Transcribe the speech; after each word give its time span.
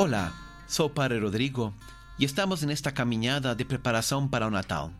Hola, 0.00 0.32
soy 0.68 0.90
Padre 0.90 1.18
Rodrigo 1.18 1.74
y 2.18 2.24
estamos 2.24 2.62
en 2.62 2.70
esta 2.70 2.94
caminada 2.94 3.56
de 3.56 3.64
preparación 3.64 4.30
para 4.30 4.46
o 4.46 4.50
Natal. 4.50 4.92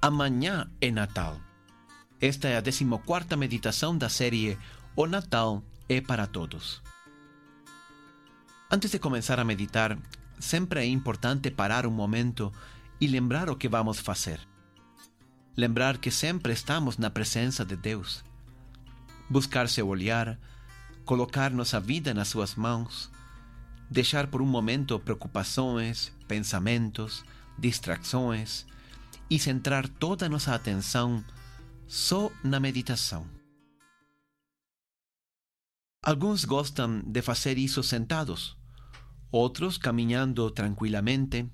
Amanhã 0.00 0.72
é 0.80 0.90
Natal. 0.90 1.40
Esta 2.20 2.48
é 2.48 2.56
a 2.56 2.60
14 2.60 3.36
meditação 3.36 3.96
da 3.96 4.08
série 4.08 4.58
O 4.96 5.06
Natal 5.06 5.62
é 5.88 6.00
para 6.00 6.26
Todos. 6.26 6.82
Antes 8.68 8.90
de 8.90 8.98
começar 8.98 9.38
a 9.38 9.44
meditar, 9.44 9.96
sempre 10.40 10.80
é 10.80 10.86
importante 10.86 11.52
parar 11.52 11.86
um 11.86 11.92
momento 11.92 12.52
e 13.00 13.06
lembrar 13.06 13.48
o 13.48 13.54
que 13.54 13.68
vamos 13.68 14.00
fazer. 14.00 14.40
Lembrar 15.56 15.98
que 15.98 16.10
sempre 16.10 16.52
estamos 16.52 16.98
na 16.98 17.08
presença 17.08 17.64
de 17.64 17.76
Deus. 17.76 18.24
Buscar 19.30 19.68
seu 19.68 19.86
olhar, 19.86 20.40
colocar 21.04 21.52
nossa 21.52 21.78
vida 21.78 22.12
nas 22.12 22.26
suas 22.26 22.56
mãos, 22.56 23.12
deixar 23.90 24.26
por 24.26 24.42
um 24.42 24.46
momento 24.46 24.98
preocupações, 25.00 26.12
pensamentos, 26.26 27.24
distrações 27.58 28.66
e 29.30 29.38
centrar 29.38 29.88
toda 29.88 30.28
nossa 30.28 30.54
atenção 30.54 31.24
só 31.86 32.30
na 32.42 32.60
meditação. 32.60 33.26
Alguns 36.02 36.44
gostam 36.44 37.00
de 37.00 37.22
fazer 37.22 37.56
isso 37.56 37.82
sentados, 37.82 38.56
outros 39.30 39.78
caminhando 39.78 40.50
tranquilamente, 40.50 41.50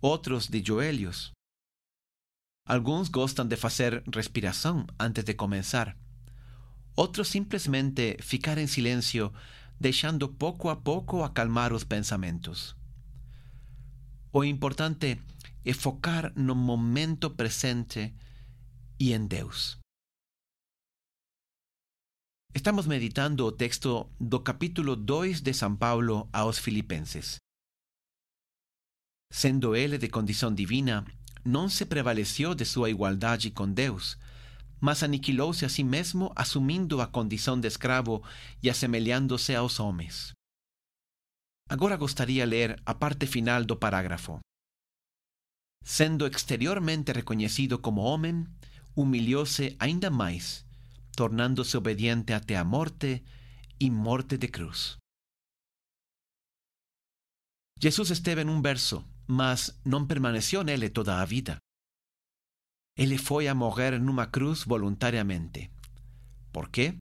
outros 0.00 0.48
de 0.48 0.62
joelhos. 0.64 1.32
Alguns 2.66 3.08
gostam 3.08 3.46
de 3.46 3.56
fazer 3.56 4.02
respiração 4.14 4.86
antes 4.98 5.24
de 5.24 5.34
começar, 5.34 5.94
outros 6.96 7.28
simplesmente 7.28 8.16
ficar 8.22 8.56
em 8.56 8.66
silêncio, 8.66 9.32
deixando 9.80 10.28
pouco 10.28 10.68
a 10.68 10.76
pouco 10.76 11.22
acalmar 11.22 11.72
os 11.72 11.84
pensamentos. 11.84 12.76
O 14.30 14.44
importante 14.44 15.18
é 15.64 15.72
focar 15.72 16.32
no 16.36 16.54
momento 16.54 17.30
presente 17.30 18.14
e 18.98 19.14
em 19.14 19.26
Deus. 19.26 19.78
Estamos 22.54 22.86
meditando 22.86 23.46
o 23.46 23.52
texto 23.52 24.10
do 24.20 24.40
capítulo 24.40 24.94
2 24.94 25.40
de 25.40 25.54
São 25.54 25.74
Paulo 25.74 26.28
aos 26.32 26.58
Filipenses. 26.58 27.36
Sendo 29.32 29.74
ele 29.74 29.96
de 29.96 30.08
condição 30.08 30.52
divina, 30.52 31.06
não 31.44 31.68
se 31.68 31.86
prevaleceu 31.86 32.54
de 32.54 32.64
sua 32.64 32.90
igualdade 32.90 33.50
com 33.50 33.72
Deus, 33.72 34.18
mas 34.80 35.02
aniquilou-se 35.02 35.64
a 35.64 35.68
si 35.68 35.84
mesmo, 35.84 36.32
assumindo 36.34 37.00
a 37.00 37.06
condição 37.06 37.60
de 37.60 37.68
escravo 37.68 38.22
e 38.62 38.70
assemelhando-se 38.70 39.54
aos 39.54 39.78
homens. 39.78 40.32
Agora 41.68 41.96
gostaria 41.96 42.44
ler 42.44 42.80
a 42.84 42.94
parte 42.94 43.26
final 43.26 43.64
do 43.64 43.76
parágrafo. 43.76 44.40
Sendo 45.84 46.26
exteriormente 46.26 47.12
reconhecido 47.12 47.78
como 47.78 48.00
homem, 48.00 48.46
humilhou-se 48.96 49.76
ainda 49.78 50.10
mais, 50.10 50.66
tornando-se 51.16 51.76
obediente 51.76 52.32
até 52.32 52.56
a 52.56 52.64
morte 52.64 53.22
e 53.78 53.90
morte 53.90 54.36
de 54.36 54.48
cruz. 54.48 54.96
Jesus 57.78 58.10
esteve 58.10 58.44
num 58.44 58.60
verso, 58.60 59.04
mas 59.26 59.80
não 59.84 60.06
permaneceu 60.06 60.62
nele 60.62 60.90
toda 60.90 61.20
a 61.20 61.24
vida. 61.24 61.56
Ele 62.96 63.16
foi 63.16 63.48
a 63.48 63.54
morrer 63.54 63.98
numa 63.98 64.26
cruz 64.26 64.64
voluntariamente. 64.64 65.70
Por 66.52 66.68
quê? 66.68 66.94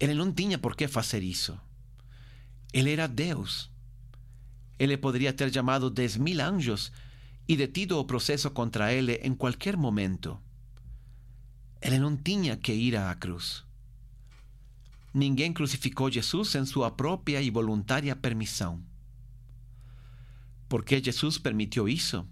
Ele 0.00 0.14
não 0.14 0.32
tinha 0.32 0.58
por 0.58 0.76
que 0.76 0.86
fazer 0.86 1.22
isso. 1.22 1.58
Ele 2.72 2.92
era 2.92 3.06
Deus. 3.06 3.70
Ele 4.78 4.96
poderia 4.96 5.32
ter 5.32 5.52
chamado 5.52 5.90
dez 5.90 6.16
mil 6.16 6.40
anjos 6.40 6.92
e 7.48 7.56
detido 7.56 7.98
o 7.98 8.04
processo 8.04 8.50
contra 8.50 8.92
ele 8.92 9.14
em 9.16 9.34
qualquer 9.34 9.76
momento. 9.76 10.38
Ele 11.80 11.98
não 11.98 12.16
tinha 12.16 12.56
que 12.56 12.72
ir 12.72 12.96
à 12.96 13.14
cruz. 13.14 13.64
Ninguém 15.12 15.52
crucificou 15.52 16.10
Jesus 16.10 16.50
sem 16.50 16.64
sua 16.64 16.90
própria 16.90 17.40
e 17.40 17.50
voluntária 17.50 18.14
permissão. 18.14 18.82
Por 20.68 20.84
que 20.84 21.02
Jesus 21.02 21.38
permitiu 21.38 21.88
isso? 21.88 22.28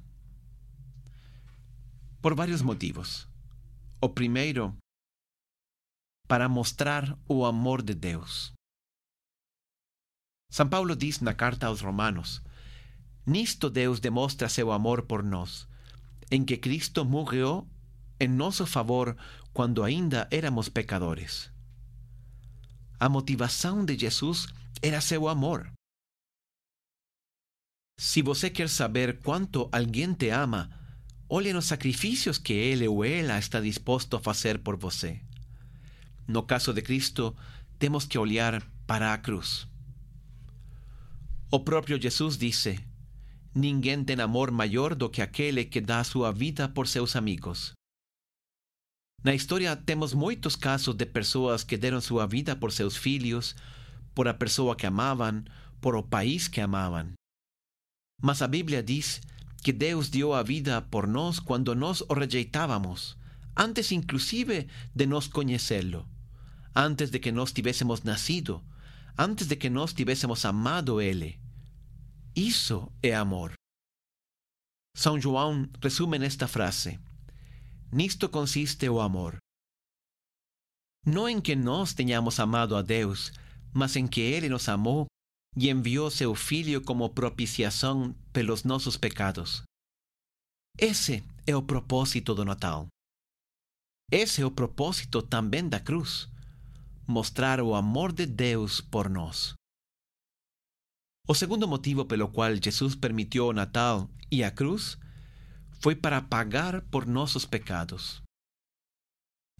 Por 2.27 2.35
vários 2.35 2.61
motivos. 2.61 3.29
O 4.03 4.09
primeiro, 4.09 4.77
para 6.27 6.49
mostrar 6.49 7.17
o 7.29 7.45
amor 7.45 7.83
de 7.83 7.95
Deus. 7.95 8.53
São 10.51 10.69
Paulo 10.69 10.97
diz 10.97 11.21
na 11.21 11.33
carta 11.33 11.69
aos 11.69 11.81
Romanos: 11.81 12.43
Nisto 13.25 13.71
Deus 13.71 14.01
demostra 14.01 14.49
seu 14.49 14.73
amor 14.73 15.03
por 15.03 15.23
nós, 15.23 15.69
em 16.29 16.45
que 16.45 16.57
Cristo 16.57 17.05
morreu 17.05 17.65
em 18.19 18.27
nosso 18.27 18.67
favor 18.67 19.17
quando 19.53 19.85
ainda 19.85 20.27
éramos 20.29 20.69
pecadores. 20.69 21.49
A 22.99 23.09
motivação 23.09 23.85
de 23.85 23.97
Jesus 23.97 24.49
era 24.83 25.01
seu 25.01 25.29
amor. 25.29 25.73
Se 27.97 28.21
você 28.21 28.51
quer 28.51 28.69
saber 28.69 29.23
quanto 29.23 29.69
alguém 29.71 30.13
te 30.13 30.31
ama, 30.31 30.86
olhe 31.29 31.53
nos 31.53 31.67
sacrifícios 31.67 32.39
que 32.39 32.53
ele 32.53 32.87
ou 32.89 33.05
ela 33.05 33.39
está 33.39 33.61
disposto 33.61 34.17
a 34.17 34.21
fazer 34.21 34.59
por 34.61 34.77
você. 34.77 35.21
No 36.27 36.43
caso 36.43 36.73
de 36.73 36.83
Cristo, 36.83 37.37
temos 37.79 38.05
que 38.05 38.19
olhar 38.19 38.63
para 38.87 39.13
a 39.13 39.19
cruz. 39.19 39.69
O 41.51 41.61
próprio 41.61 42.01
Jesus 42.01 42.37
disse: 42.37 42.81
Ninguém 43.55 44.05
tem 44.05 44.21
amor 44.21 44.51
maior 44.51 44.95
do 44.95 45.09
que 45.09 45.23
aquele 45.23 45.65
que 45.65 45.81
dá 45.81 46.03
sua 46.05 46.33
vida 46.33 46.69
por 46.69 46.87
seus 46.87 47.17
amigos. 47.17 47.73
Na 49.23 49.35
história 49.35 49.75
temos 49.75 50.13
muitos 50.13 50.55
casos 50.55 50.95
de 50.95 51.07
pessoas 51.07 51.65
que 51.65 51.77
deram 51.77 52.01
sua 52.01 52.27
vida 52.27 52.55
por 52.55 52.71
seus 52.71 52.97
filhos, 52.97 53.57
por 54.15 54.29
a 54.29 54.35
pessoa 54.35 54.77
que 54.77 54.87
amavam, 54.87 55.45
por 55.81 55.97
o 55.97 56.03
país 56.03 56.49
que 56.49 56.61
amavam. 56.61 57.13
Mas 58.23 58.43
a 58.43 58.47
Bíblia 58.47 58.83
diz 58.83 59.21
que 59.63 59.73
Deus 59.73 60.09
deu 60.09 60.33
a 60.33 60.43
vida 60.43 60.83
por 60.83 61.07
nós 61.07 61.39
quando 61.39 61.75
nós 61.75 62.01
o 62.03 62.15
rejeitávamos, 62.15 63.17
antes 63.57 63.91
inclusive 63.93 64.69
de 64.95 65.07
nós 65.07 65.27
conhecê-lo, 65.27 66.07
antes 66.75 67.11
de 67.11 67.19
que 67.19 67.33
nós 67.33 67.53
tivéssemos 67.53 68.03
nascido, 68.03 68.63
antes 69.19 69.47
de 69.47 69.57
que 69.57 69.71
nós 69.71 69.93
tivéssemos 69.93 70.45
amado 70.45 71.01
Ele. 71.01 71.41
Isso 72.35 72.93
é 73.03 73.15
amor. 73.15 73.53
São 74.95 75.21
João 75.21 75.69
resume 75.83 76.19
nesta 76.19 76.47
frase: 76.47 76.99
Nisto 77.93 78.29
consiste 78.29 78.89
o 78.89 79.01
amor. 79.01 79.39
Não 81.05 81.29
em 81.29 81.41
que 81.41 81.55
nós 81.55 81.95
tenhamos 81.95 82.39
amado 82.41 82.77
a 82.77 82.83
Deus, 82.83 83.33
mas 83.73 83.95
em 83.97 84.07
que 84.07 84.21
Ele 84.21 84.49
nos 84.49 84.69
amou 84.69 85.07
e 85.57 85.71
enviou 85.71 86.11
seu 86.11 86.35
Filho 86.35 86.83
como 86.83 87.09
propiciação 87.09 88.15
pelos 88.33 88.63
nossos 88.65 88.97
pecados. 88.97 89.63
Esse 90.79 91.25
é 91.47 91.57
o 91.57 91.63
propósito 91.63 92.35
do 92.35 92.45
Natal. 92.45 92.87
Esse 94.13 94.43
é 94.43 94.47
o 94.47 94.51
propósito 94.51 95.23
também 95.23 95.69
da 95.69 95.81
cruz 95.81 96.29
mostrar 97.07 97.61
o 97.61 97.75
amor 97.75 98.13
de 98.13 98.27
Deus 98.27 98.81
por 98.81 99.09
nós. 99.09 99.55
O 101.29 101.35
segundo 101.35 101.67
motivo 101.67 102.05
pelo 102.05 102.29
qual 102.29 102.55
Jesus 102.57 102.95
permitiu 102.95 103.47
o 103.47 103.53
Natal 103.53 104.11
e 104.31 104.43
a 104.43 104.51
cruz 104.51 104.99
foi 105.81 105.95
para 105.95 106.21
pagar 106.21 106.83
por 106.83 107.07
nossos 107.07 107.45
pecados. 107.45 108.23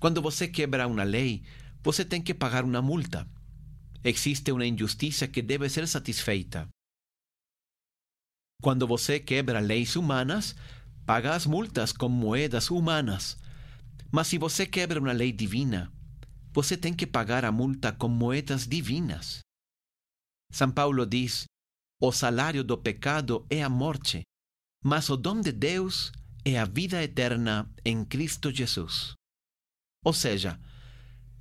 Quando 0.01 0.21
você 0.21 0.49
quebra 0.49 0.87
uma 0.87 1.05
lei, 1.05 1.45
você 1.83 2.05
tem 2.05 2.21
que 2.21 2.35
pagar 2.35 2.65
uma 2.65 2.83
multa. 2.83 3.29
Existe 4.09 4.53
uma 4.53 4.65
injustiça 4.65 5.27
que 5.27 5.43
deve 5.43 5.69
ser 5.69 5.89
satisfeita. 5.89 6.69
Quando 8.63 8.87
você 8.87 9.19
quebra 9.19 9.59
leis 9.59 9.97
humanas, 9.97 10.55
paga 11.05 11.35
as 11.35 11.45
multas 11.45 11.91
com 11.91 12.09
moedas 12.09 12.71
humanas. 12.71 13.37
Mas 14.13 14.29
se 14.29 14.39
você 14.39 14.65
quebra 14.65 15.01
uma 15.01 15.11
lei 15.11 15.33
divina, 15.33 15.93
você 16.53 16.77
tem 16.77 16.95
que 16.95 17.05
pagar 17.05 17.45
a 17.45 17.51
multa 17.51 17.93
com 17.93 18.07
moedas 18.07 18.65
divinas. 18.65 19.41
São 20.53 20.71
Paulo 20.71 21.05
diz: 21.05 21.47
o 22.01 22.13
salário 22.13 22.63
do 22.63 22.79
pecado 22.79 23.45
é 23.51 23.61
a 23.61 23.69
morte, 23.69 24.23
mas 24.85 25.11
o 25.11 25.17
dom 25.17 25.41
de 25.41 25.51
Deus 25.51 26.13
é 26.45 26.57
a 26.57 26.65
vida 26.65 27.03
eterna 27.03 27.69
em 27.85 28.05
Cristo 28.05 28.53
Jesus. 28.53 29.15
Ou 30.05 30.13
seja, 30.13 30.61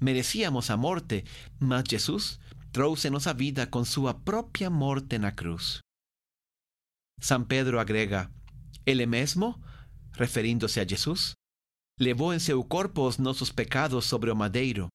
merecíamos 0.02 0.72
a 0.72 0.76
morte, 0.76 1.24
mas 1.60 1.84
Jesus 1.88 2.40
trouxe-nos 2.76 3.26
a 3.26 3.32
vida 3.32 3.66
com 3.66 3.86
sua 3.86 4.14
própria 4.14 4.70
morte 4.70 5.18
na 5.18 5.32
cruz. 5.32 5.80
São 7.22 7.42
Pedro 7.42 7.80
agrega: 7.80 8.30
Ele 8.86 9.06
mesmo, 9.06 9.56
referindo-se 10.12 10.82
a 10.82 10.86
Jesus, 10.86 11.32
levou 11.98 12.34
em 12.34 12.40
seu 12.40 12.62
corpo 12.66 13.08
os 13.08 13.18
pecados 13.50 14.04
sobre 14.04 14.30
o 14.30 14.36
madeiro, 14.36 14.90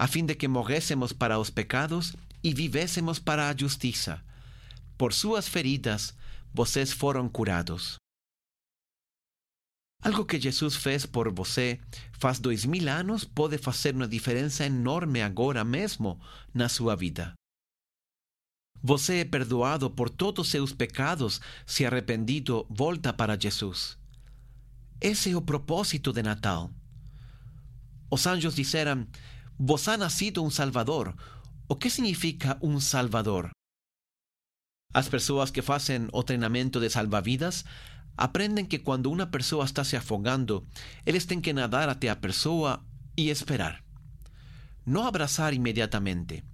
a 0.00 0.08
fim 0.08 0.24
de 0.24 0.34
que 0.34 0.48
morrêssemos 0.48 1.12
para 1.12 1.38
os 1.38 1.50
pecados 1.50 2.16
e 2.42 2.54
vivêssemos 2.54 3.18
para 3.18 3.50
a 3.50 3.54
justiça 3.54 4.24
por 4.96 5.12
suas 5.12 5.46
feridas, 5.46 6.16
vocês 6.52 6.90
foram 6.90 7.28
curados. 7.28 7.98
Algo 10.02 10.24
que 10.24 10.40
Jesus 10.40 10.76
fez 10.76 11.06
por 11.06 11.32
você 11.32 11.80
faz 12.12 12.38
dois 12.38 12.64
mil 12.64 12.88
anos 12.88 13.24
pode 13.24 13.58
fazer 13.58 13.94
uma 13.94 14.06
diferença 14.06 14.64
enorme 14.64 15.22
agora 15.22 15.64
mesmo 15.64 16.20
na 16.54 16.68
sua 16.68 16.94
vida. 16.94 17.34
Você 18.80 19.18
é 19.18 19.24
perdoado 19.24 19.90
por 19.90 20.08
todos 20.08 20.48
seus 20.48 20.72
pecados 20.72 21.40
se 21.66 21.84
arrependido 21.84 22.64
volta 22.70 23.12
para 23.12 23.38
Jesus. 23.38 23.98
Esse 25.00 25.32
é 25.32 25.36
o 25.36 25.42
propósito 25.42 26.12
de 26.12 26.22
Natal. 26.22 26.70
Os 28.08 28.26
anjos 28.26 28.54
disseram: 28.54 29.06
Vos 29.58 29.88
ha 29.88 29.96
nascido 29.96 30.44
um 30.44 30.50
Salvador. 30.50 31.14
O 31.68 31.74
que 31.74 31.90
significa 31.90 32.56
um 32.62 32.80
Salvador? 32.80 33.50
As 34.94 35.08
pessoas 35.08 35.50
que 35.50 35.60
fazem 35.60 36.08
o 36.12 36.22
treinamento 36.22 36.80
de 36.80 36.88
salvavidas 36.88 37.64
aprendem 38.18 38.66
que 38.66 38.80
quando 38.80 39.10
uma 39.10 39.26
pessoa 39.26 39.64
está 39.64 39.84
se 39.84 39.96
afogando, 39.96 40.66
eles 41.06 41.24
têm 41.24 41.40
que 41.40 41.52
nadar 41.52 41.88
até 41.88 42.08
a 42.08 42.16
pessoa 42.16 42.84
e 43.16 43.30
esperar. 43.30 43.82
Não 44.84 45.06
abraçar 45.06 45.54
imediatamente. 45.54 46.44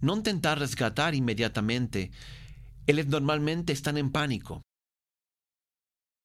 Não 0.00 0.22
tentar 0.22 0.58
resgatar 0.58 1.14
imediatamente. 1.14 2.10
Eles 2.86 3.06
normalmente 3.06 3.72
estão 3.72 3.96
em 3.98 4.08
pânico. 4.08 4.60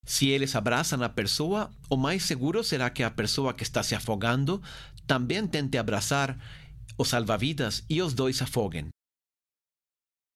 Se 0.06 0.28
eles 0.28 0.56
abraçam 0.56 1.02
a 1.02 1.08
pessoa, 1.08 1.70
o 1.90 1.96
mais 1.96 2.22
seguro 2.24 2.64
será 2.64 2.88
que 2.88 3.02
a 3.02 3.10
pessoa 3.10 3.52
que 3.52 3.62
está 3.62 3.82
se 3.82 3.94
afogando 3.94 4.62
também 5.06 5.46
tente 5.46 5.76
abraçar 5.76 6.38
o 6.96 7.04
salva-vidas 7.04 7.84
e 7.88 8.00
os 8.00 8.14
dois 8.14 8.40
afoguem. 8.40 8.88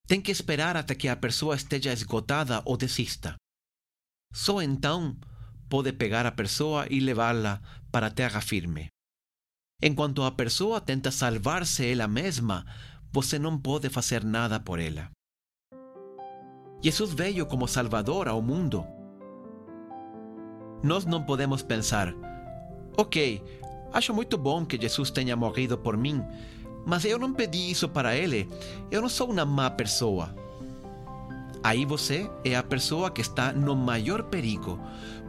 Tem 0.07 0.21
que 0.21 0.31
esperar 0.31 0.77
até 0.77 0.95
que 0.95 1.09
a 1.09 1.17
pessoa 1.17 1.57
esteja 1.57 1.93
esgotada 1.93 2.61
ou 2.67 2.77
desista. 2.77 3.37
Só 4.35 4.61
então 4.61 5.17
pode 5.69 5.93
pegar 5.93 6.27
a 6.27 6.33
pessoa 6.33 6.89
e 6.91 6.99
levá-la 6.99 7.61
para 7.93 8.09
a 8.09 8.11
terra 8.11 8.41
firme. 8.41 8.89
Enquanto 9.81 10.25
a 10.25 10.33
pessoa 10.33 10.81
tenta 10.81 11.13
salvar-se 11.13 11.87
ela 11.87 12.09
mesma, 12.09 12.67
você 13.13 13.39
não 13.39 13.57
pode 13.57 13.89
fazer 13.89 14.25
nada 14.25 14.59
por 14.59 14.81
ela. 14.81 15.09
Jesus 16.83 17.15
veio 17.15 17.47
como 17.47 17.69
Salvador 17.69 18.27
ao 18.27 18.43
mundo. 18.43 18.85
Nós 20.83 21.07
não 21.07 21.23
podemos 21.23 21.63
pensar, 21.63 22.13
ok, 22.97 23.41
acho 23.93 24.13
muito 24.13 24.37
bom 24.37 24.67
que 24.67 24.81
Jesus 24.81 25.13
tenha 25.13 25.37
morrido 25.37 25.79
por 25.79 25.97
mim, 25.97 26.21
mas 26.85 27.05
eu 27.05 27.21
não 27.21 27.33
pedi 27.33 27.71
isso 27.71 27.89
para 27.89 28.17
ele. 28.17 28.49
Eu 28.91 29.01
não 29.01 29.09
sou 29.09 29.31
uma 29.31 29.45
má 29.45 29.71
pessoa. 29.71 30.35
Aí 31.65 31.87
você 31.87 32.31
é 32.45 32.55
a 32.55 32.63
pessoa 32.63 33.11
que 33.11 33.23
está 33.23 33.51
no 33.51 33.75
maior 33.75 34.25
perigo, 34.25 34.79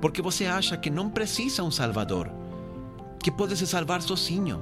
porque 0.01 0.21
você 0.21 0.45
acha 0.45 0.75
que 0.75 0.89
não 0.89 1.09
precisa 1.09 1.63
um 1.63 1.71
Salvador, 1.71 2.29
que 3.23 3.31
pode 3.31 3.55
se 3.55 3.65
salvar 3.65 4.01
sozinho. 4.01 4.61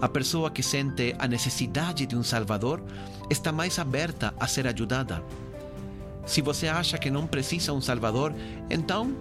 A 0.00 0.08
pessoa 0.08 0.48
que 0.48 0.62
sente 0.62 1.12
a 1.18 1.26
necessidade 1.26 2.06
de 2.06 2.14
um 2.14 2.22
Salvador 2.22 2.80
está 3.28 3.50
mais 3.50 3.80
aberta 3.80 4.32
a 4.38 4.46
ser 4.46 4.68
ajudada. 4.68 5.24
Se 6.24 6.40
você 6.40 6.68
acha 6.68 6.96
que 6.98 7.10
não 7.10 7.26
precisa 7.26 7.72
um 7.72 7.80
Salvador, 7.80 8.32
então 8.70 9.12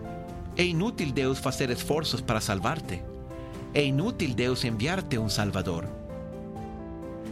é 0.56 0.64
inútil 0.64 1.12
Deus 1.12 1.40
fazer 1.40 1.72
esforços 1.72 2.22
para 2.22 2.40
salvar-te. 2.40 3.02
É 3.74 3.84
inútil 3.84 4.36
Deus 4.36 4.64
enviar-te 4.64 5.18
um 5.18 5.30
Salvador. 5.30 5.88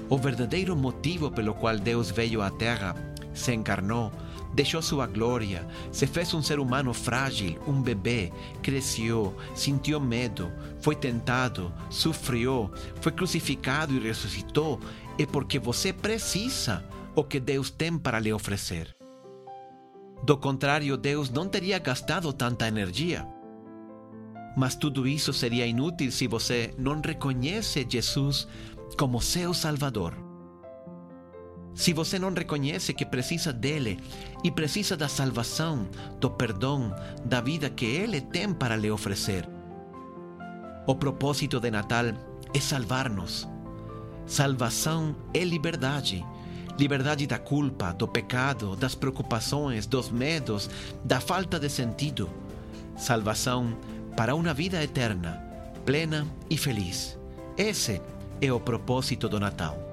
O 0.09 0.17
verdadeiro 0.17 0.75
motivo 0.75 1.29
pelo 1.29 1.53
qual 1.53 1.77
Deus 1.77 2.09
veio 2.09 2.41
à 2.41 2.49
Terra, 2.49 3.12
se 3.33 3.53
encarnou, 3.53 4.11
deixou 4.53 4.81
sua 4.81 5.07
glória, 5.07 5.67
se 5.91 6.05
fez 6.05 6.33
um 6.33 6.41
ser 6.41 6.59
humano 6.59 6.93
frágil, 6.93 7.59
um 7.67 7.81
bebê, 7.81 8.31
cresceu, 8.61 9.35
sentiu 9.55 9.99
medo, 9.99 10.51
foi 10.79 10.95
tentado, 10.95 11.73
sofreu, 11.89 12.71
foi 13.01 13.11
crucificado 13.11 13.93
e 13.93 13.99
ressuscitou, 13.99 14.79
é 15.17 15.25
porque 15.25 15.59
você 15.59 15.91
precisa 15.91 16.83
o 17.15 17.23
que 17.23 17.39
Deus 17.39 17.69
tem 17.69 17.97
para 17.97 18.19
lhe 18.19 18.33
oferecer. 18.33 18.95
Do 20.23 20.37
contrário, 20.37 20.95
Deus 20.95 21.29
não 21.29 21.47
teria 21.49 21.77
gastado 21.79 22.31
tanta 22.31 22.67
energia. 22.67 23.27
Mas 24.55 24.75
tudo 24.75 25.07
isso 25.07 25.33
seria 25.33 25.65
inútil 25.65 26.11
se 26.11 26.27
você 26.27 26.73
não 26.77 27.01
reconhece 27.01 27.85
Jesus 27.87 28.47
como 28.97 29.19
seu 29.19 29.53
Salvador. 29.53 30.32
Se 31.75 31.91
você 31.91 32.19
não 32.19 32.31
reconhece 32.31 32.93
que 32.93 33.05
precisa 33.05 33.51
dele 33.51 33.99
e 34.43 34.51
precisa 34.51 34.95
da 34.95 35.07
salvação, 35.07 35.87
do 36.19 36.29
perdão, 36.29 36.95
da 37.25 37.41
vida 37.41 37.69
que 37.69 37.85
ele 37.85 38.21
tem 38.21 38.53
para 38.53 38.75
lhe 38.75 38.91
oferecer. 38.91 39.47
O 40.85 40.95
propósito 40.95 41.59
de 41.59 41.71
Natal 41.71 42.05
é 42.53 42.59
salvar-nos. 42.59 43.47
Salvação 44.25 45.15
é 45.33 45.43
liberdade. 45.43 46.23
Liberdade 46.77 47.27
da 47.27 47.37
culpa, 47.39 47.93
do 47.93 48.07
pecado, 48.07 48.75
das 48.75 48.95
preocupações, 48.95 49.85
dos 49.85 50.09
medos, 50.09 50.69
da 51.03 51.19
falta 51.19 51.59
de 51.59 51.69
sentido. 51.69 52.29
Salvação 52.95 53.77
para 54.15 54.35
uma 54.35 54.53
vida 54.53 54.83
eterna, 54.83 55.41
plena 55.85 56.27
e 56.49 56.57
feliz. 56.57 57.17
Esse 57.57 58.01
é 58.41 58.51
o 58.51 58.59
propósito 58.59 59.27
do 59.29 59.39
Natal. 59.39 59.92